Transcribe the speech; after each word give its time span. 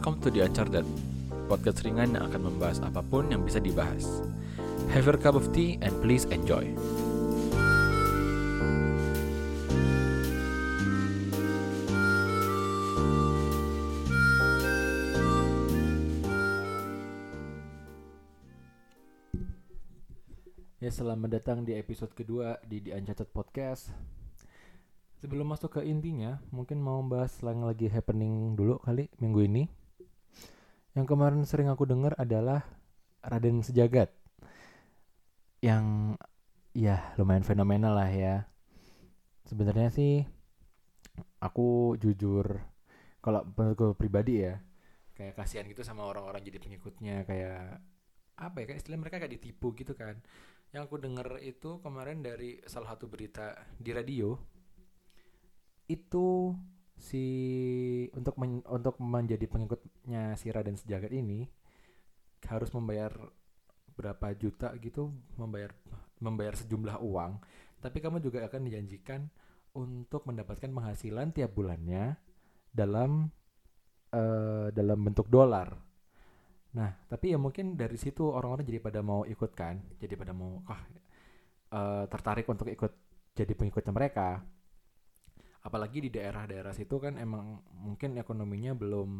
Welcome 0.00 0.24
to 0.24 0.32
The 0.32 0.48
Uncharted, 0.48 0.88
podcast 1.44 1.84
ringan 1.84 2.16
yang 2.16 2.24
akan 2.32 2.48
membahas 2.48 2.80
apa 2.80 3.04
pun 3.04 3.28
yang 3.28 3.44
bisa 3.44 3.60
dibahas. 3.60 4.24
Have 4.96 5.04
your 5.04 5.20
cup 5.20 5.36
of 5.36 5.52
tea 5.52 5.76
and 5.84 5.92
please 6.00 6.24
enjoy. 6.32 6.72
Ya, 20.80 20.88
selamat 20.88 21.28
datang 21.28 21.68
di 21.68 21.76
episode 21.76 22.16
kedua 22.16 22.56
di 22.64 22.80
The 22.80 22.96
Uncharted 22.96 23.28
Podcast. 23.36 23.92
Sebelum 25.20 25.44
masuk 25.44 25.76
ke 25.76 25.84
intinya, 25.84 26.40
mungkin 26.48 26.80
mau 26.80 27.04
bahas 27.04 27.36
yang 27.44 27.68
lagi 27.68 27.92
happening 27.92 28.56
dulu 28.56 28.80
kali 28.80 29.12
minggu 29.20 29.44
ini. 29.44 29.79
Yang 30.98 31.06
kemarin 31.06 31.42
sering 31.46 31.70
aku 31.70 31.86
dengar 31.86 32.18
adalah 32.18 32.66
Raden 33.22 33.62
Sejagat. 33.62 34.10
Yang 35.62 36.16
ya 36.74 37.14
lumayan 37.20 37.46
fenomenal 37.46 37.94
lah 37.94 38.10
ya. 38.10 38.48
Sebenarnya 39.46 39.90
sih 39.90 40.24
aku 41.40 41.96
jujur 41.96 42.60
kalau 43.20 43.44
menurutku 43.56 43.96
pribadi 43.96 44.44
ya 44.44 44.60
kayak 45.20 45.36
kasihan 45.36 45.68
gitu 45.68 45.84
sama 45.84 46.08
orang-orang 46.08 46.40
jadi 46.40 46.56
pengikutnya 46.56 47.28
kayak 47.28 47.84
apa 48.40 48.56
ya 48.56 48.64
kayak 48.72 48.80
istilah 48.80 48.98
mereka 49.00 49.20
kayak 49.20 49.36
ditipu 49.36 49.76
gitu 49.76 49.92
kan 49.92 50.16
yang 50.72 50.88
aku 50.88 50.96
dengar 50.96 51.36
itu 51.44 51.76
kemarin 51.84 52.24
dari 52.24 52.56
salah 52.64 52.96
satu 52.96 53.04
berita 53.04 53.52
di 53.76 53.92
radio 53.92 54.32
itu 55.92 56.56
si 57.00 57.24
untuk 58.12 58.36
men, 58.36 58.60
untuk 58.68 59.00
menjadi 59.00 59.48
pengikutnya 59.48 60.36
si 60.36 60.52
Raden 60.52 60.76
Sejagat 60.76 61.10
ini 61.10 61.48
harus 62.46 62.70
membayar 62.76 63.12
berapa 63.96 64.32
juta 64.36 64.72
gitu 64.80 65.12
membayar 65.36 65.72
membayar 66.20 66.56
sejumlah 66.56 67.00
uang 67.00 67.40
tapi 67.80 67.98
kamu 68.00 68.20
juga 68.20 68.44
akan 68.44 68.68
dijanjikan 68.68 69.28
untuk 69.76 70.28
mendapatkan 70.28 70.68
penghasilan 70.68 71.32
tiap 71.32 71.52
bulannya 71.56 72.16
dalam 72.72 73.32
uh, 74.12 74.68
dalam 74.72 74.98
bentuk 75.00 75.28
dolar 75.32 75.90
Nah, 76.70 76.90
tapi 77.10 77.34
ya 77.34 77.38
mungkin 77.40 77.74
dari 77.74 77.98
situ 77.98 78.30
orang-orang 78.30 78.62
jadi 78.62 78.78
pada 78.78 79.00
mau 79.02 79.26
ikut 79.26 79.50
kan, 79.58 79.82
jadi 79.98 80.14
pada 80.14 80.30
mau 80.30 80.62
ah 80.70 80.80
uh, 81.74 82.04
tertarik 82.06 82.46
untuk 82.46 82.70
ikut 82.70 82.92
jadi 83.34 83.52
pengikutnya 83.58 83.90
mereka. 83.90 84.38
Apalagi 85.60 86.08
di 86.08 86.10
daerah-daerah 86.12 86.72
situ 86.72 86.96
kan 86.96 87.20
emang 87.20 87.60
mungkin 87.76 88.16
ekonominya 88.16 88.72
belum 88.72 89.10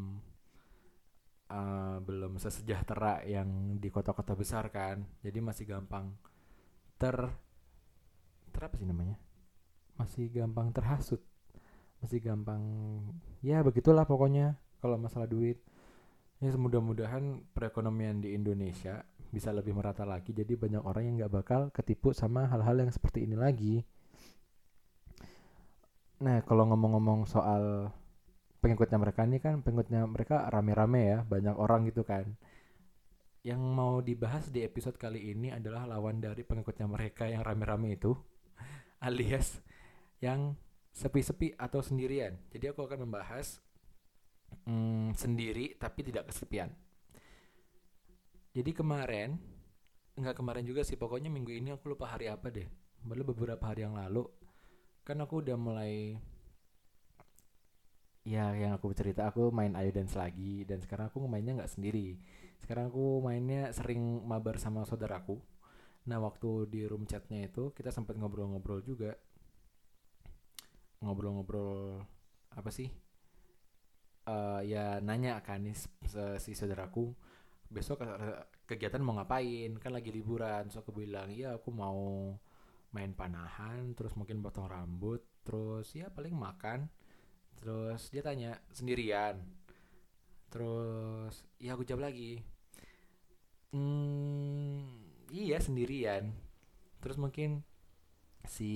uh, 1.52 1.98
belum 2.00 2.40
sesejahtera 2.40 3.24
yang 3.28 3.76
di 3.76 3.88
kota-kota 3.92 4.32
besar 4.32 4.72
kan, 4.72 5.04
jadi 5.20 5.38
masih 5.44 5.68
gampang 5.68 6.16
ter 6.96 7.16
ter 8.50 8.60
apa 8.64 8.74
sih 8.80 8.88
namanya? 8.88 9.20
Masih 10.00 10.32
gampang 10.32 10.72
terhasut, 10.72 11.20
masih 12.00 12.24
gampang 12.24 12.62
ya 13.44 13.60
begitulah 13.60 14.08
pokoknya 14.08 14.56
kalau 14.80 14.96
masalah 14.96 15.28
duit 15.28 15.60
Ya 16.40 16.56
mudah-mudahan 16.56 17.44
perekonomian 17.52 18.24
di 18.24 18.32
Indonesia 18.32 19.04
bisa 19.28 19.52
lebih 19.52 19.76
merata 19.76 20.08
lagi 20.08 20.32
jadi 20.32 20.56
banyak 20.56 20.80
orang 20.80 21.04
yang 21.04 21.14
nggak 21.20 21.34
bakal 21.36 21.60
ketipu 21.68 22.16
sama 22.16 22.48
hal-hal 22.48 22.80
yang 22.80 22.88
seperti 22.88 23.28
ini 23.28 23.36
lagi. 23.36 23.84
Nah 26.20 26.44
kalau 26.44 26.68
ngomong-ngomong 26.68 27.24
soal 27.24 27.88
pengikutnya 28.60 29.00
mereka 29.00 29.24
ini 29.24 29.40
kan 29.40 29.64
pengikutnya 29.64 30.04
mereka 30.04 30.44
rame-rame 30.52 31.00
ya 31.16 31.18
banyak 31.24 31.56
orang 31.56 31.88
gitu 31.88 32.04
kan. 32.04 32.36
Yang 33.40 33.60
mau 33.64 34.04
dibahas 34.04 34.52
di 34.52 34.60
episode 34.60 35.00
kali 35.00 35.32
ini 35.32 35.48
adalah 35.48 35.88
lawan 35.88 36.20
dari 36.20 36.44
pengikutnya 36.44 36.84
mereka 36.84 37.24
yang 37.24 37.40
rame-rame 37.40 37.96
itu 37.96 38.12
alias 39.08 39.64
yang 40.20 40.60
sepi-sepi 40.92 41.56
atau 41.56 41.80
sendirian. 41.80 42.36
Jadi 42.52 42.68
aku 42.68 42.84
akan 42.84 43.08
membahas 43.08 43.64
mm, 44.68 45.16
sendiri 45.16 45.80
tapi 45.80 46.04
tidak 46.04 46.28
kesepian. 46.28 46.68
Jadi 48.50 48.76
kemarin, 48.76 49.38
nggak 50.18 50.36
kemarin 50.36 50.66
juga 50.66 50.82
sih, 50.82 50.98
pokoknya 50.98 51.30
minggu 51.30 51.54
ini 51.54 51.70
aku 51.72 51.94
lupa 51.94 52.12
hari 52.12 52.26
apa 52.28 52.50
deh. 52.50 52.66
Baru 53.00 53.24
beberapa 53.24 53.62
hari 53.62 53.86
yang 53.86 53.96
lalu, 53.96 54.26
kan 55.04 55.18
aku 55.24 55.42
udah 55.42 55.56
mulai 55.56 56.20
ya 58.20 58.52
yang 58.52 58.76
aku 58.76 58.92
cerita 58.92 59.32
aku 59.32 59.48
main 59.48 59.72
Ayo 59.74 59.90
Dance 59.90 60.14
lagi 60.14 60.62
dan 60.68 60.78
sekarang 60.84 61.08
aku 61.08 61.24
mainnya 61.24 61.56
nggak 61.56 61.72
sendiri. 61.72 62.20
Sekarang 62.60 62.92
aku 62.92 63.24
mainnya 63.24 63.72
sering 63.72 64.22
mabar 64.28 64.60
sama 64.60 64.84
saudaraku. 64.84 65.40
Nah 66.06 66.20
waktu 66.20 66.68
di 66.68 66.84
room 66.84 67.08
chatnya 67.08 67.48
itu 67.48 67.72
kita 67.72 67.88
sempat 67.90 68.20
ngobrol-ngobrol 68.20 68.84
juga. 68.84 69.16
Ngobrol-ngobrol 71.00 72.04
apa 72.52 72.70
sih? 72.70 72.92
Uh, 74.28 74.60
ya 74.62 75.00
nanya 75.00 75.40
kan 75.40 75.64
si 76.38 76.52
saudaraku 76.52 77.10
besok 77.72 78.04
kegiatan 78.68 79.00
mau 79.00 79.16
ngapain? 79.16 79.80
Kan 79.80 79.96
lagi 79.96 80.12
liburan. 80.12 80.68
So 80.68 80.84
aku 80.84 80.92
bilang 80.92 81.32
iya 81.32 81.56
aku 81.56 81.72
mau 81.72 82.36
main 82.90 83.14
panahan 83.14 83.94
terus 83.94 84.14
mungkin 84.18 84.42
potong 84.42 84.66
rambut 84.66 85.22
terus 85.46 85.90
ya 85.94 86.10
paling 86.10 86.34
makan. 86.34 86.90
Terus 87.60 88.08
dia 88.08 88.22
tanya 88.24 88.56
sendirian. 88.72 89.40
Terus 90.50 91.44
ya 91.60 91.76
aku 91.76 91.84
jawab 91.86 92.10
lagi. 92.10 92.40
Hmm, 93.70 94.82
iya 95.30 95.62
sendirian. 95.62 96.34
Terus 96.98 97.16
mungkin 97.20 97.62
si 98.48 98.72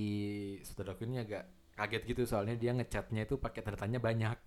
saudaraku 0.61 1.09
ini 1.09 1.25
agak 1.25 1.49
kaget 1.75 2.03
gitu 2.07 2.23
soalnya 2.23 2.55
dia 2.55 2.71
ngechatnya 2.71 3.27
itu 3.27 3.35
pakai 3.35 3.61
tanda 3.65 3.79
tanya 3.79 3.99
banyak. 3.99 4.37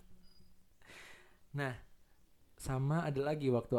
Nah, 1.58 1.74
sama 2.56 3.04
ada 3.04 3.20
lagi 3.20 3.52
waktu 3.52 3.76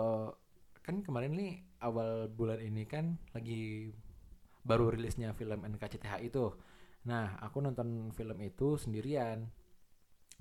kan 0.85 1.01
kemarin 1.05 1.33
nih 1.37 1.53
awal 1.85 2.29
bulan 2.31 2.59
ini 2.61 2.85
kan 2.85 3.17
lagi 3.35 3.93
baru 4.65 4.93
rilisnya 4.93 5.31
film 5.35 5.65
NKCTH 5.65 6.23
itu. 6.23 6.51
Nah, 7.07 7.39
aku 7.39 7.63
nonton 7.63 8.11
film 8.11 8.37
itu 8.43 8.75
sendirian. 8.75 9.47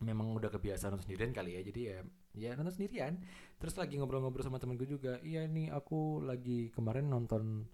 Memang 0.03 0.35
udah 0.35 0.51
kebiasaan 0.51 0.95
nonton 0.95 1.07
sendirian 1.11 1.31
kali 1.35 1.59
ya. 1.59 1.61
Jadi 1.63 1.81
ya 1.83 1.99
ya 2.39 2.51
nonton 2.55 2.75
sendirian. 2.75 3.19
Terus 3.59 3.75
lagi 3.79 3.99
ngobrol-ngobrol 3.99 4.47
sama 4.47 4.63
temenku 4.63 4.87
juga. 4.87 5.19
Iya 5.23 5.47
nih 5.47 5.75
aku 5.75 6.23
lagi 6.23 6.71
kemarin 6.75 7.11
nonton 7.11 7.67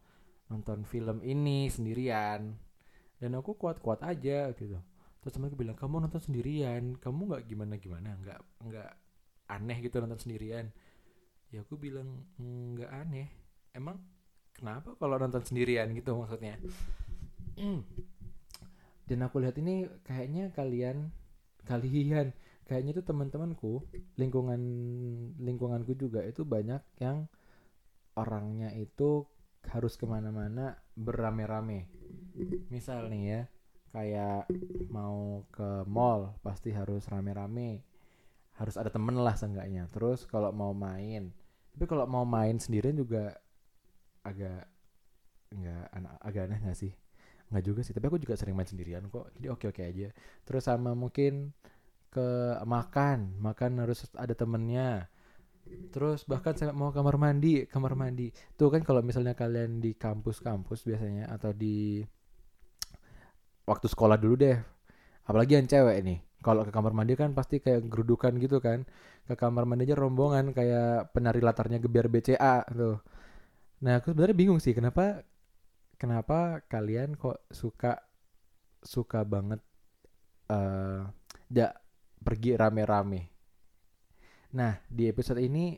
nonton 0.48 0.84
film 0.88 1.20
ini 1.24 1.68
sendirian. 1.68 2.56
Dan 3.20 3.30
aku 3.36 3.56
kuat-kuat 3.56 4.04
aja 4.04 4.52
gitu. 4.52 4.80
Terus 5.24 5.32
temanku 5.32 5.56
bilang, 5.56 5.72
"Kamu 5.76 6.04
nonton 6.04 6.20
sendirian, 6.20 7.00
kamu 7.00 7.32
nggak 7.32 7.42
gimana-gimana, 7.48 8.20
nggak 8.20 8.40
nggak 8.68 8.90
aneh 9.48 9.78
gitu 9.84 10.00
nonton 10.00 10.20
sendirian 10.20 10.72
ya 11.52 11.62
aku 11.62 11.76
bilang 11.76 12.24
nggak 12.40 12.90
aneh 12.90 13.28
emang 13.76 14.00
kenapa 14.54 14.94
kalau 14.96 15.18
nonton 15.18 15.42
sendirian 15.42 15.90
gitu 15.92 16.14
maksudnya? 16.16 16.56
Dan 19.04 19.18
aku 19.20 19.42
lihat 19.42 19.58
ini 19.60 19.84
kayaknya 20.06 20.48
kalian 20.56 21.12
kalian 21.68 22.32
kayaknya 22.64 22.96
itu 22.96 23.02
teman-temanku 23.04 23.84
lingkungan 24.16 24.60
lingkunganku 25.36 25.92
juga 25.96 26.24
itu 26.24 26.44
banyak 26.44 26.80
yang 27.00 27.28
orangnya 28.16 28.72
itu 28.72 29.28
harus 29.68 29.96
ke 30.00 30.08
mana-mana 30.08 30.80
berame-rame. 30.96 31.88
Misal 32.72 33.12
nih 33.12 33.22
ya 33.24 33.40
kayak 33.94 34.50
mau 34.90 35.46
ke 35.52 35.86
mall 35.86 36.40
pasti 36.40 36.72
harus 36.72 37.04
rame-rame. 37.10 37.84
Harus 38.54 38.78
ada 38.78 38.86
temen 38.88 39.18
lah 39.18 39.34
seenggaknya. 39.34 39.90
Terus 39.90 40.24
kalau 40.30 40.54
mau 40.54 40.72
main 40.72 41.34
tapi 41.74 41.90
kalau 41.90 42.06
mau 42.06 42.22
main 42.22 42.54
sendirian 42.54 42.94
juga 42.94 43.34
agak 44.24 44.66
nggak 45.54 45.84
agak 46.24 46.42
aneh 46.50 46.58
nggak 46.64 46.78
sih? 46.78 46.92
Nggak 47.52 47.64
juga 47.64 47.80
sih 47.84 47.92
tapi 47.94 48.06
aku 48.08 48.18
juga 48.18 48.34
sering 48.34 48.56
main 48.56 48.66
sendirian 48.66 49.06
kok. 49.12 49.30
Jadi 49.36 49.46
oke 49.52 49.64
oke 49.70 49.82
aja. 49.84 50.08
Terus 50.42 50.62
sama 50.64 50.96
mungkin 50.96 51.52
ke 52.10 52.58
makan 52.64 53.38
makan 53.38 53.70
harus 53.84 54.08
ada 54.16 54.32
temennya. 54.32 55.06
Terus 55.94 56.28
bahkan 56.28 56.52
saya 56.56 56.72
mau 56.76 56.90
kamar 56.90 57.16
mandi 57.20 57.68
kamar 57.68 57.94
mandi. 57.94 58.32
Tuh 58.58 58.72
kan 58.72 58.82
kalau 58.82 59.00
misalnya 59.04 59.36
kalian 59.36 59.78
di 59.78 59.94
kampus-kampus 59.94 60.84
biasanya 60.88 61.30
atau 61.30 61.52
di 61.54 62.02
waktu 63.68 63.86
sekolah 63.88 64.16
dulu 64.20 64.34
deh. 64.40 64.58
Apalagi 65.24 65.56
yang 65.60 65.68
cewek 65.68 65.98
nih. 66.04 66.18
Kalau 66.44 66.60
ke 66.60 66.68
kamar 66.68 66.92
mandi 66.92 67.16
kan 67.16 67.32
pasti 67.32 67.56
kayak 67.62 67.88
gerudukan 67.88 68.36
gitu 68.36 68.60
kan. 68.60 68.84
Ke 69.24 69.32
kamar 69.38 69.64
mandi 69.64 69.88
aja 69.88 69.96
rombongan 69.96 70.52
kayak 70.52 71.16
penari 71.16 71.40
latarnya 71.40 71.80
gebiar 71.80 72.12
BCA 72.12 72.68
tuh 72.68 73.00
nah 73.82 73.98
aku 73.98 74.14
sebenarnya 74.14 74.36
bingung 74.36 74.60
sih 74.62 74.76
kenapa 74.76 75.24
kenapa 75.98 76.62
kalian 76.70 77.18
kok 77.18 77.42
suka 77.50 77.98
suka 78.84 79.24
banget 79.24 79.60
uh, 80.52 81.08
pergi 82.24 82.56
rame-rame 82.56 83.34
Nah, 84.54 84.78
di 84.86 85.10
episode 85.10 85.42
ini 85.42 85.74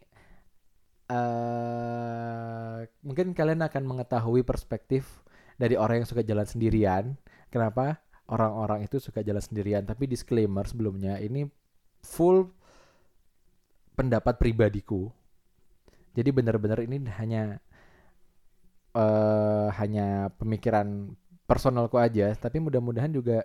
uh, 1.08 2.84
mungkin 3.00 3.32
kalian 3.32 3.64
akan 3.64 3.82
mengetahui 3.88 4.44
perspektif 4.44 5.24
dari 5.56 5.80
orang 5.80 6.04
yang 6.04 6.08
suka 6.08 6.20
jalan 6.20 6.44
sendirian. 6.44 7.16
Kenapa 7.48 8.04
orang-orang 8.28 8.84
itu 8.84 9.00
suka 9.00 9.24
jalan 9.24 9.40
sendirian? 9.40 9.88
Tapi 9.88 10.04
disclaimer 10.04 10.68
sebelumnya 10.68 11.16
ini 11.24 11.48
full 12.04 12.52
pendapat 13.96 14.36
pribadiku. 14.36 15.08
Jadi 16.12 16.28
benar-benar 16.36 16.84
ini 16.84 17.00
hanya 17.16 17.56
uh, 18.96 19.68
hanya 19.76 20.32
pemikiran 20.40 21.12
personalku 21.44 22.00
aja, 22.00 22.32
tapi 22.34 22.58
mudah-mudahan 22.58 23.12
juga 23.12 23.44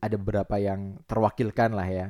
ada 0.00 0.16
beberapa 0.16 0.56
yang 0.56 1.00
terwakilkan 1.04 1.76
lah 1.76 1.88
ya. 1.88 2.06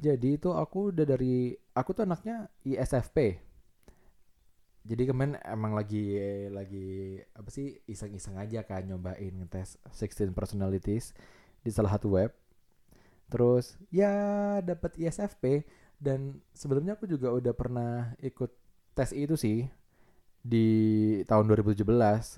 Jadi 0.00 0.40
itu 0.40 0.48
aku 0.52 0.92
udah 0.96 1.04
dari 1.04 1.52
aku 1.76 1.92
tuh 1.92 2.08
anaknya 2.08 2.48
ISFP. 2.64 3.36
Jadi 4.80 5.02
kemarin 5.04 5.36
emang 5.44 5.76
lagi 5.76 6.16
lagi 6.48 7.20
apa 7.36 7.52
sih 7.52 7.76
iseng-iseng 7.84 8.40
aja 8.40 8.64
kan 8.64 8.80
nyobain 8.88 9.36
ngetes 9.44 9.76
16 9.92 10.32
personalities 10.32 11.12
di 11.60 11.68
salah 11.68 11.92
satu 11.92 12.16
web. 12.16 12.32
Terus 13.28 13.76
ya 13.92 14.08
dapat 14.64 14.96
ISFP 14.96 15.68
dan 16.00 16.40
sebelumnya 16.56 16.96
aku 16.96 17.04
juga 17.04 17.28
udah 17.28 17.52
pernah 17.52 18.16
ikut 18.24 18.48
tes 18.96 19.12
itu 19.12 19.36
sih 19.36 19.68
di 20.40 20.68
tahun 21.28 21.52
2017 21.52 21.84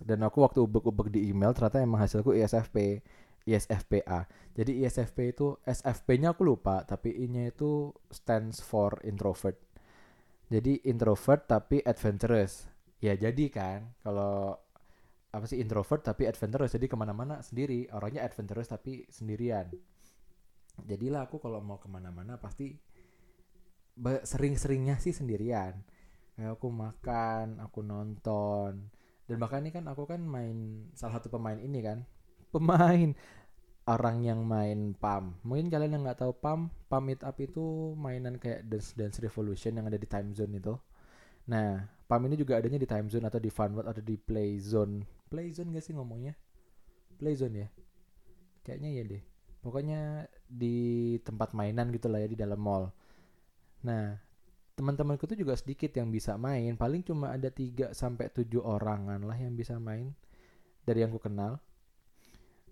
dan 0.03 0.19
aku 0.27 0.43
waktu 0.43 0.59
ubek-ubek 0.67 1.15
di 1.15 1.31
email 1.31 1.55
ternyata 1.55 1.79
emang 1.79 2.03
hasilku 2.03 2.35
ISFP 2.35 2.99
ISFPA. 3.47 4.31
Jadi 4.55 4.85
ISFP 4.85 5.35
itu 5.35 5.59
SFP-nya 5.67 6.35
aku 6.37 6.47
lupa, 6.47 6.87
tapi 6.87 7.11
I-nya 7.11 7.51
itu 7.51 7.91
stands 8.13 8.63
for 8.63 9.01
introvert. 9.03 9.59
Jadi 10.53 10.85
introvert 10.87 11.49
tapi 11.49 11.81
adventurous. 11.83 12.69
Ya 13.03 13.17
jadi 13.19 13.45
kan, 13.51 13.97
kalau 14.05 14.55
apa 15.33 15.45
sih 15.49 15.59
introvert 15.59 16.05
tapi 16.05 16.29
adventurous, 16.29 16.77
jadi 16.77 16.87
ke 16.87 16.95
mana-mana 16.95 17.41
sendiri. 17.41 17.89
Orangnya 17.91 18.23
adventurous 18.23 18.69
tapi 18.69 19.09
sendirian. 19.09 19.73
Jadilah 20.87 21.27
aku 21.27 21.41
kalau 21.41 21.61
mau 21.65 21.81
ke 21.81 21.89
mana-mana 21.89 22.39
pasti 22.39 22.77
sering-seringnya 24.25 25.01
sih 25.01 25.13
sendirian. 25.13 25.83
Kayak 26.33 26.57
aku 26.57 26.69
makan, 26.73 27.61
aku 27.61 27.81
nonton. 27.85 28.89
Dan 29.29 29.37
bahkan 29.39 29.63
ini 29.63 29.71
kan 29.71 29.85
aku 29.87 30.09
kan 30.09 30.21
main 30.25 30.89
salah 30.97 31.21
satu 31.21 31.29
pemain 31.33 31.57
ini 31.61 31.81
kan, 31.85 32.05
pemain 32.55 33.15
orang 33.87 34.23
yang 34.23 34.41
main 34.47 34.95
PAM. 34.95 35.43
Mungkin 35.43 35.67
kalian 35.71 35.99
yang 35.99 36.03
nggak 36.07 36.23
tahu 36.23 36.33
PAM, 36.39 36.71
PAM 36.87 37.03
Meetup 37.03 37.37
itu 37.43 37.95
mainan 37.99 38.39
kayak 38.39 38.67
Dance 38.71 38.95
Dance 38.95 39.19
Revolution 39.19 39.75
yang 39.75 39.87
ada 39.91 39.99
di 39.99 40.07
time 40.07 40.31
zone 40.35 40.55
itu. 40.59 40.75
Nah, 41.51 41.83
PAM 42.07 42.23
ini 42.31 42.39
juga 42.39 42.63
adanya 42.63 42.79
di 42.79 42.87
time 42.87 43.11
zone 43.11 43.27
atau 43.27 43.43
di 43.43 43.51
fun 43.51 43.75
world 43.75 43.91
atau 43.91 44.03
di 44.03 44.15
play 44.15 44.63
zone. 44.63 45.03
Play 45.27 45.51
zone 45.51 45.75
gak 45.75 45.83
sih 45.83 45.95
ngomongnya? 45.97 46.39
Play 47.19 47.35
zone 47.35 47.67
ya? 47.67 47.69
Kayaknya 48.63 48.91
ya 48.95 49.03
deh. 49.17 49.23
Pokoknya 49.63 50.01
di 50.47 51.19
tempat 51.23 51.55
mainan 51.55 51.91
gitu 51.91 52.07
lah 52.07 52.23
ya 52.23 52.29
di 52.31 52.39
dalam 52.39 52.59
mall. 52.59 52.91
Nah, 53.83 54.15
teman-temanku 54.73 55.29
tuh 55.29 55.37
juga 55.37 55.55
sedikit 55.55 55.93
yang 55.95 56.09
bisa 56.09 56.37
main. 56.41 56.75
Paling 56.77 57.05
cuma 57.05 57.33
ada 57.35 57.49
3 57.53 57.93
sampai 57.93 58.33
7 58.33 58.59
orangan 58.59 59.21
lah 59.23 59.37
yang 59.37 59.53
bisa 59.53 59.77
main 59.77 60.13
dari 60.83 61.05
yang 61.05 61.13
ku 61.13 61.21
kenal. 61.21 61.61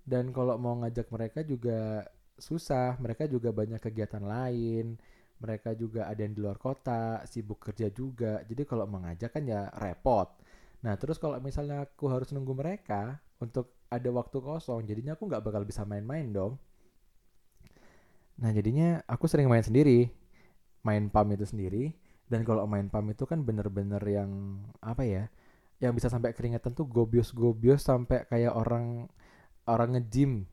Dan 0.03 0.33
kalau 0.33 0.57
mau 0.57 0.75
ngajak 0.81 1.13
mereka 1.13 1.45
juga 1.45 2.09
susah. 2.41 2.97
Mereka 2.99 3.29
juga 3.29 3.53
banyak 3.53 3.79
kegiatan 3.79 4.25
lain. 4.25 4.97
Mereka 5.41 5.77
juga 5.77 6.09
ada 6.09 6.21
yang 6.21 6.37
di 6.37 6.41
luar 6.41 6.61
kota 6.61 7.25
sibuk 7.29 7.61
kerja 7.61 7.89
juga. 7.93 8.45
Jadi 8.45 8.63
kalau 8.65 8.85
mau 8.89 9.01
ngajak 9.01 9.31
kan 9.41 9.45
ya 9.45 9.69
repot. 9.77 10.29
Nah 10.81 10.97
terus 10.97 11.21
kalau 11.21 11.37
misalnya 11.41 11.85
aku 11.85 12.09
harus 12.09 12.33
nunggu 12.33 12.57
mereka 12.57 13.21
untuk 13.41 13.77
ada 13.93 14.09
waktu 14.13 14.37
kosong 14.41 14.87
jadinya 14.87 15.17
aku 15.17 15.29
nggak 15.29 15.45
bakal 15.45 15.63
bisa 15.65 15.85
main-main 15.85 16.29
dong. 16.33 16.57
Nah 18.41 18.53
jadinya 18.53 19.05
aku 19.05 19.29
sering 19.29 19.49
main 19.49 19.65
sendiri 19.65 20.09
main 20.87 21.13
pam 21.13 21.29
itu 21.33 21.45
sendiri 21.45 21.93
dan 22.31 22.47
kalau 22.47 22.65
main 22.65 22.89
pam 22.89 23.05
itu 23.11 23.27
kan 23.27 23.43
bener-bener 23.43 24.01
yang 24.05 24.63
apa 24.81 25.03
ya 25.05 25.25
yang 25.81 25.97
bisa 25.97 26.13
sampai 26.13 26.37
keringetan 26.37 26.77
tuh 26.77 26.87
gobios-gobios 26.87 27.85
sampai 27.85 28.29
kayak 28.29 28.53
orang 28.53 29.09
orang 29.65 29.97
nge-gym 29.97 30.45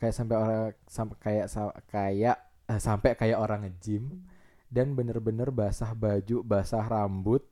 kayak 0.00 0.14
sampai 0.16 0.36
orang 0.36 0.60
sampai 0.88 1.16
kayak 1.20 1.46
kayak 1.86 2.36
eh, 2.66 2.80
sampai 2.80 3.10
kayak 3.14 3.38
orang 3.38 3.68
nge-gym 3.68 4.26
dan 4.70 4.94
bener-bener 4.94 5.50
basah 5.50 5.92
baju, 5.92 6.46
basah 6.46 6.86
rambut. 6.86 7.42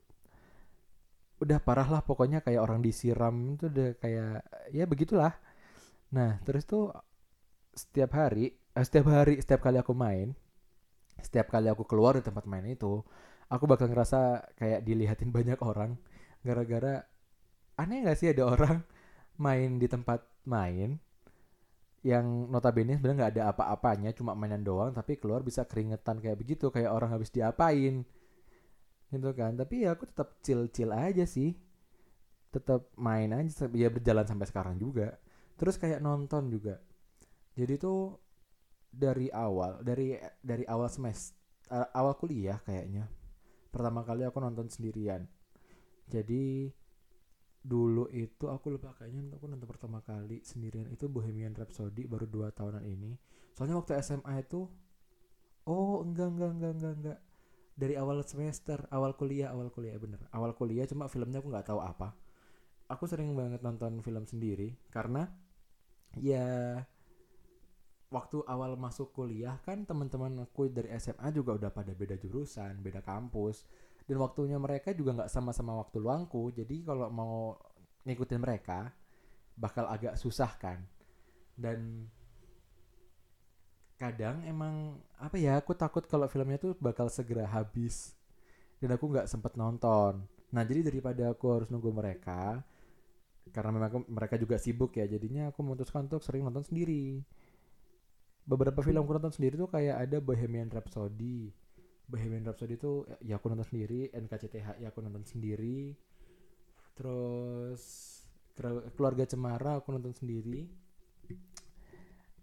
Udah 1.42 1.58
parah 1.58 1.86
lah 1.86 2.02
pokoknya 2.02 2.42
kayak 2.42 2.62
orang 2.62 2.80
disiram 2.82 3.58
itu 3.58 3.66
udah 3.66 3.90
kayak 3.98 4.42
ya 4.70 4.86
begitulah. 4.86 5.34
Nah, 6.14 6.38
terus 6.46 6.64
tuh 6.64 6.94
setiap 7.74 8.14
hari, 8.16 8.54
eh, 8.54 8.84
setiap 8.86 9.06
hari, 9.12 9.38
setiap 9.42 9.60
kali 9.62 9.78
aku 9.78 9.94
main, 9.94 10.34
setiap 11.20 11.52
kali 11.52 11.68
aku 11.70 11.84
keluar 11.84 12.16
dari 12.18 12.26
tempat 12.26 12.44
main 12.46 12.66
itu, 12.66 13.02
aku 13.50 13.64
bakal 13.66 13.90
ngerasa 13.90 14.52
kayak 14.58 14.84
dilihatin 14.86 15.30
banyak 15.34 15.58
orang 15.62 15.98
gara-gara 16.42 17.02
aneh 17.78 18.06
gak 18.06 18.18
sih 18.18 18.30
ada 18.30 18.46
orang 18.46 18.82
main 19.44 19.78
di 19.78 19.86
tempat 19.90 20.22
main 20.46 20.98
yang 22.06 22.46
notabene 22.46 22.94
sebenarnya 22.94 23.18
nggak 23.18 23.32
ada 23.34 23.44
apa-apanya 23.50 24.14
cuma 24.14 24.30
mainan 24.38 24.62
doang 24.62 24.94
tapi 24.94 25.18
keluar 25.18 25.42
bisa 25.42 25.66
keringetan 25.66 26.22
kayak 26.22 26.38
begitu 26.38 26.70
kayak 26.70 26.94
orang 26.94 27.10
habis 27.10 27.34
diapain 27.34 28.06
gitu 29.12 29.30
kan. 29.32 29.56
Tapi 29.56 29.88
ya 29.88 29.96
aku 29.96 30.04
tetap 30.08 30.40
chill-chill 30.44 30.92
aja 30.92 31.24
sih. 31.24 31.56
Tetap 32.48 32.92
main 32.96 33.28
aja 33.32 33.68
ya 33.72 33.88
berjalan 33.92 34.24
sampai 34.24 34.46
sekarang 34.48 34.76
juga. 34.80 35.16
Terus 35.58 35.76
kayak 35.80 36.00
nonton 36.00 36.48
juga. 36.52 36.80
Jadi 37.58 37.74
tuh 37.80 38.16
dari 38.88 39.28
awal 39.30 39.84
dari 39.84 40.16
dari 40.40 40.64
awal 40.64 40.88
semester 40.88 41.36
awal 41.92 42.16
kuliah 42.16 42.58
kayaknya. 42.64 43.06
Pertama 43.68 44.00
kali 44.02 44.24
aku 44.24 44.40
nonton 44.40 44.72
sendirian. 44.72 45.28
Jadi 46.08 46.72
dulu 47.58 48.08
itu 48.08 48.48
aku 48.48 48.72
lupa 48.72 48.96
kayaknya 48.96 49.36
aku 49.36 49.44
nonton 49.44 49.68
pertama 49.68 50.00
kali 50.00 50.40
sendirian 50.40 50.88
itu 50.88 51.04
Bohemian 51.10 51.52
Rhapsody 51.52 52.08
baru 52.08 52.24
dua 52.24 52.48
tahunan 52.48 52.84
ini. 52.88 53.12
Soalnya 53.52 53.76
waktu 53.76 54.00
SMA 54.00 54.40
itu 54.40 54.64
oh 55.68 56.00
enggak 56.00 56.32
enggak 56.32 56.50
enggak 56.56 56.72
enggak 56.80 56.94
enggak. 56.96 57.18
Dari 57.78 57.94
awal 57.94 58.24
semester 58.26 58.88
awal 58.90 59.14
kuliah 59.14 59.52
awal 59.52 59.68
kuliah 59.68 60.00
bener. 60.00 60.24
Awal 60.32 60.56
kuliah 60.56 60.88
cuma 60.88 61.06
filmnya 61.12 61.44
aku 61.44 61.52
nggak 61.52 61.68
tahu 61.68 61.80
apa. 61.84 62.16
Aku 62.88 63.04
sering 63.04 63.36
banget 63.36 63.60
nonton 63.60 64.00
film 64.00 64.24
sendiri 64.24 64.72
karena 64.88 65.28
ya 66.16 66.80
waktu 68.08 68.40
awal 68.48 68.72
masuk 68.80 69.12
kuliah 69.12 69.60
kan 69.60 69.84
teman-teman 69.84 70.48
aku 70.48 70.72
dari 70.72 70.88
SMA 70.96 71.28
juga 71.32 71.60
udah 71.60 71.70
pada 71.72 71.92
beda 71.92 72.16
jurusan 72.16 72.80
beda 72.80 73.04
kampus. 73.04 73.68
Dan 74.08 74.16
waktunya 74.24 74.56
mereka 74.56 74.96
juga 74.96 75.12
nggak 75.12 75.30
sama-sama 75.32 75.76
waktu 75.84 76.00
luangku. 76.00 76.48
Jadi 76.56 76.80
kalau 76.80 77.12
mau 77.12 77.60
ngikutin 78.08 78.40
mereka 78.40 78.88
bakal 79.52 79.84
agak 79.84 80.16
susah 80.16 80.48
kan. 80.56 80.80
Dan 81.52 82.08
kadang 84.00 84.40
emang 84.48 84.96
apa 85.20 85.36
ya 85.36 85.60
aku 85.60 85.76
takut 85.76 86.06
kalau 86.08 86.24
filmnya 86.30 86.56
tuh 86.56 86.72
bakal 86.80 87.12
segera 87.12 87.44
habis. 87.44 88.16
Dan 88.80 88.96
aku 88.96 89.12
nggak 89.12 89.28
sempet 89.28 89.60
nonton. 89.60 90.24
Nah 90.56 90.62
jadi 90.64 90.88
daripada 90.88 91.28
aku 91.28 91.44
harus 91.52 91.68
nunggu 91.68 91.92
mereka 91.92 92.64
karena 93.48 93.72
memang 93.72 94.04
mereka 94.08 94.36
juga 94.36 94.60
sibuk 94.60 94.92
ya 94.96 95.08
jadinya 95.08 95.48
aku 95.48 95.64
memutuskan 95.64 96.04
untuk 96.04 96.20
sering 96.20 96.44
nonton 96.44 96.68
sendiri 96.68 97.24
beberapa 98.48 98.80
film 98.80 99.04
aku 99.04 99.12
nonton 99.20 99.34
sendiri 99.36 99.60
tuh 99.60 99.68
kayak 99.68 100.08
ada 100.08 100.16
Bohemian 100.24 100.72
Rhapsody. 100.72 101.52
Bohemian 102.08 102.48
Rhapsody 102.48 102.80
itu 102.80 103.04
ya 103.20 103.36
aku 103.36 103.52
nonton 103.52 103.68
sendiri. 103.68 104.08
NKCTH 104.08 104.80
ya 104.80 104.88
aku 104.88 105.04
nonton 105.04 105.22
sendiri. 105.28 105.92
Terus 106.96 107.82
keluarga 108.96 109.28
Cemara 109.28 109.84
aku 109.84 109.92
nonton 109.92 110.16
sendiri. 110.16 110.64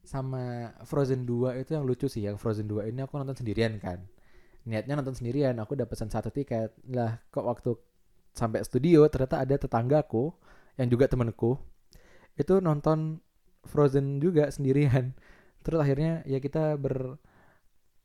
Sama 0.05 0.77
Frozen 0.85 1.25
2 1.25 1.65
itu 1.65 1.74
yang 1.74 1.81
lucu 1.81 2.05
sih 2.05 2.29
yang 2.29 2.38
Frozen 2.38 2.69
2 2.69 2.93
ini 2.93 3.01
aku 3.01 3.17
nonton 3.17 3.33
sendirian 3.33 3.81
kan. 3.81 4.05
Niatnya 4.69 5.01
nonton 5.01 5.17
sendirian 5.17 5.57
aku 5.57 5.74
udah 5.74 5.89
pesan 5.89 6.13
satu 6.13 6.29
tiket. 6.29 6.77
Lah 6.93 7.17
kok 7.33 7.41
waktu 7.41 7.74
sampai 8.38 8.62
studio 8.62 9.01
ternyata 9.09 9.41
ada 9.41 9.57
tetanggaku 9.57 10.29
yang 10.77 10.91
juga 10.91 11.09
temenku 11.09 11.57
itu 12.35 12.59
nonton 12.59 13.24
Frozen 13.65 14.19
juga 14.21 14.51
sendirian 14.51 15.15
terus 15.65 15.81
akhirnya 15.81 16.22
ya 16.29 16.38
kita 16.38 16.77
ber 16.77 17.17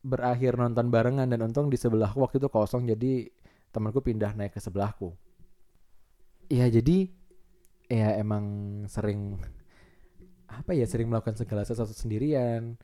berakhir 0.00 0.56
nonton 0.56 0.88
barengan 0.88 1.28
dan 1.28 1.44
untung 1.44 1.68
di 1.68 1.76
sebelahku 1.76 2.24
waktu 2.24 2.40
itu 2.40 2.48
kosong 2.48 2.88
jadi 2.88 3.28
temanku 3.68 4.00
pindah 4.00 4.32
naik 4.32 4.56
ke 4.56 4.60
sebelahku. 4.64 5.12
Iya 6.48 6.72
jadi 6.72 7.12
ya 7.86 8.16
emang 8.18 8.44
sering 8.88 9.36
apa 10.50 10.72
ya 10.74 10.88
sering 10.88 11.12
melakukan 11.12 11.36
segala 11.38 11.62
sesuatu 11.62 11.92
sendirian. 11.94 12.80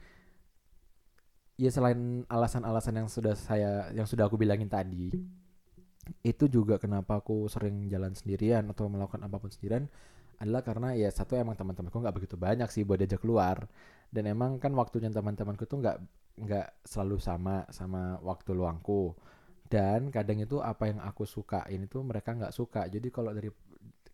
ya 1.56 1.72
selain 1.72 2.28
alasan-alasan 2.28 3.00
yang 3.00 3.08
sudah 3.08 3.32
saya 3.32 3.88
yang 3.96 4.04
sudah 4.04 4.28
aku 4.28 4.36
bilangin 4.36 4.68
tadi 4.68 5.08
itu 6.20 6.44
juga 6.52 6.76
kenapa 6.76 7.24
aku 7.24 7.48
sering 7.48 7.88
jalan 7.88 8.12
sendirian 8.12 8.68
atau 8.68 8.92
melakukan 8.92 9.24
apa 9.24 9.40
pun 9.40 9.48
sendirian 9.48 9.88
adalah 10.36 10.60
karena 10.60 10.92
ya 10.92 11.08
satu 11.08 11.36
emang 11.36 11.56
teman-temanku 11.56 11.96
nggak 11.96 12.16
begitu 12.16 12.36
banyak 12.36 12.68
sih 12.68 12.84
buat 12.84 13.00
diajak 13.00 13.24
keluar. 13.24 13.64
Dan 14.12 14.30
emang 14.30 14.62
kan 14.62 14.72
waktunya 14.76 15.10
teman-temanku 15.10 15.64
tuh 15.66 15.82
nggak 15.82 15.96
nggak 16.36 16.66
selalu 16.84 17.16
sama 17.20 17.64
sama 17.72 18.20
waktu 18.20 18.52
luangku. 18.52 19.16
Dan 19.66 20.14
kadang 20.14 20.38
itu 20.38 20.62
apa 20.62 20.86
yang 20.86 21.02
aku 21.02 21.26
suka 21.26 21.66
ini 21.72 21.90
tuh 21.90 22.06
mereka 22.06 22.36
nggak 22.36 22.54
suka. 22.54 22.86
Jadi 22.86 23.08
kalau 23.10 23.34
dari 23.34 23.50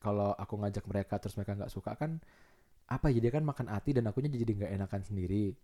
kalau 0.03 0.35
aku 0.35 0.55
ngajak 0.59 0.85
mereka 0.91 1.21
terus 1.23 1.39
mereka 1.39 1.55
nggak 1.55 1.73
suka 1.73 1.95
kan 1.95 2.19
apa 2.91 3.09
ya, 3.09 3.23
jadi 3.23 3.41
kan 3.41 3.45
makan 3.47 3.67
hati 3.73 3.97
dan 3.97 4.11
akunya 4.11 4.29
jadi 4.33 4.53
nggak 4.65 4.73
enakan 4.81 5.03
sendiri. 5.07 5.55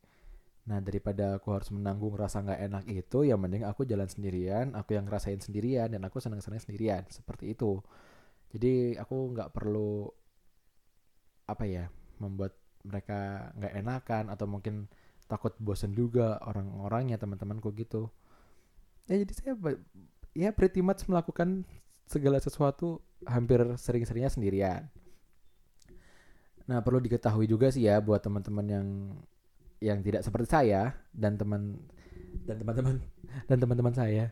Nah 0.69 0.79
daripada 0.85 1.41
aku 1.41 1.49
harus 1.57 1.69
menanggung 1.73 2.15
rasa 2.15 2.45
nggak 2.45 2.61
enak 2.69 2.85
itu, 2.93 3.19
ya 3.25 3.37
mending 3.41 3.65
aku 3.65 3.89
jalan 3.89 4.07
sendirian, 4.09 4.77
aku 4.77 4.97
yang 4.97 5.09
ngerasain 5.09 5.41
sendirian 5.41 5.89
dan 5.93 6.05
aku 6.05 6.21
senang-senang 6.21 6.61
sendirian. 6.61 7.03
Seperti 7.09 7.53
itu. 7.57 7.81
Jadi 8.53 8.97
aku 8.97 9.17
nggak 9.37 9.51
perlu 9.53 10.09
apa 11.49 11.65
ya 11.65 11.89
membuat 12.21 12.53
mereka 12.85 13.51
nggak 13.57 13.75
enakan 13.81 14.25
atau 14.29 14.47
mungkin 14.47 14.87
takut 15.29 15.57
bosan 15.61 15.93
juga 15.93 16.41
orang-orangnya 16.45 17.17
teman-temanku 17.17 17.73
gitu. 17.77 18.13
Ya 19.09 19.21
jadi 19.21 19.33
saya 19.33 19.55
ya 20.37 20.53
pretty 20.53 20.85
much 20.85 21.05
melakukan 21.09 21.65
segala 22.09 22.41
sesuatu 22.41 23.01
hampir 23.25 23.61
sering-seringnya 23.77 24.33
sendirian. 24.33 24.89
Nah 26.69 26.85
perlu 26.85 27.01
diketahui 27.01 27.49
juga 27.49 27.73
sih 27.73 27.89
ya 27.89 28.01
buat 28.01 28.21
teman-teman 28.21 28.67
yang 28.69 28.87
yang 29.79 29.99
tidak 30.05 30.25
seperti 30.25 30.49
saya 30.53 30.97
dan 31.17 31.41
teman 31.41 31.81
dan 32.45 32.61
teman-teman 32.61 33.01
dan 33.49 33.57
teman-teman 33.61 33.95
saya. 33.97 34.25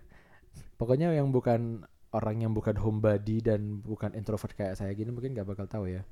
Pokoknya 0.77 1.13
yang 1.13 1.33
bukan 1.33 1.85
orang 2.13 2.41
yang 2.41 2.53
bukan 2.57 2.77
homebody 2.81 3.45
dan 3.45 3.85
bukan 3.85 4.17
introvert 4.17 4.57
kayak 4.57 4.77
saya 4.81 4.93
gini 4.97 5.13
mungkin 5.13 5.37
nggak 5.37 5.49
bakal 5.49 5.69
tahu 5.69 5.93
ya. 5.93 6.05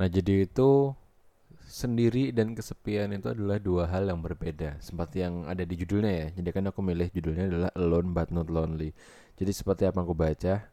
Nah 0.00 0.08
jadi 0.08 0.48
itu 0.48 0.96
sendiri 1.68 2.32
dan 2.32 2.56
kesepian 2.56 3.12
itu 3.12 3.28
adalah 3.28 3.60
dua 3.60 3.84
hal 3.84 4.08
yang 4.08 4.24
berbeda. 4.24 4.80
Seperti 4.80 5.20
yang 5.20 5.44
ada 5.44 5.60
di 5.60 5.76
judulnya 5.76 6.12
ya. 6.24 6.26
Jadi 6.40 6.48
kan 6.56 6.64
aku 6.72 6.80
milih 6.80 7.12
judulnya 7.12 7.44
adalah 7.52 7.70
alone 7.76 8.08
but 8.16 8.32
not 8.32 8.48
lonely. 8.48 8.96
Jadi 9.36 9.52
seperti 9.52 9.84
apa 9.84 10.00
aku 10.00 10.16
baca? 10.16 10.64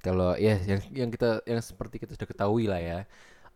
Kalau 0.00 0.40
ya 0.40 0.56
yang 0.64 0.80
yang 1.04 1.08
kita 1.12 1.44
yang 1.44 1.60
seperti 1.60 2.00
kita 2.00 2.16
sudah 2.16 2.28
ketahui 2.28 2.64
lah 2.64 2.80
ya. 2.80 2.98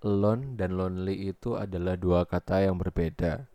Alone 0.04 0.54
dan 0.60 0.76
lonely 0.76 1.32
itu 1.32 1.56
adalah 1.56 1.96
dua 1.96 2.28
kata 2.28 2.68
yang 2.68 2.76
berbeda. 2.76 3.48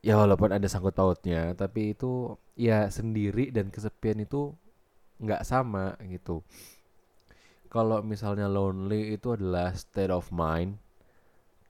Ya 0.00 0.14
walaupun 0.16 0.54
ada 0.54 0.64
sangkut 0.70 0.94
pautnya 0.94 1.52
tapi 1.58 1.92
itu 1.92 2.38
ya 2.54 2.86
sendiri 2.88 3.50
dan 3.50 3.68
kesepian 3.68 4.22
itu 4.22 4.54
nggak 5.20 5.44
sama 5.44 6.00
gitu 6.08 6.40
kalau 7.70 8.02
misalnya 8.02 8.50
lonely 8.50 9.14
itu 9.14 9.38
adalah 9.38 9.72
state 9.72 10.10
of 10.12 10.28
mind 10.34 10.76